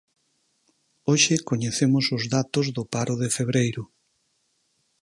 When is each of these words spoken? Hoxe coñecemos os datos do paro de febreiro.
Hoxe 1.09 1.35
coñecemos 1.49 2.05
os 2.17 2.23
datos 2.35 2.65
do 2.75 2.83
paro 2.93 3.15
de 3.21 3.29
febreiro. 3.37 3.83